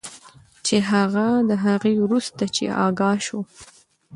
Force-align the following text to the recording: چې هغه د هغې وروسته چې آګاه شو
چې 0.65 0.75
هغه 0.91 1.27
د 1.49 1.51
هغې 1.65 1.93
وروسته 2.03 2.43
چې 2.55 2.63
آګاه 2.87 3.17
شو 3.25 3.39